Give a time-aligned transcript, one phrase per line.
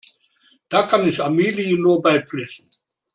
[0.71, 2.67] Da kann ich Amelie nur beipflichten.